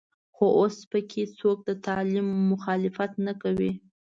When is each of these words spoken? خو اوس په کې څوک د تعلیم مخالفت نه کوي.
خو 0.35 0.45
اوس 0.59 0.77
په 0.91 0.99
کې 1.09 1.23
څوک 1.39 1.57
د 1.67 1.71
تعلیم 1.87 2.27
مخالفت 2.51 3.11
نه 3.25 3.33
کوي. 3.41 3.71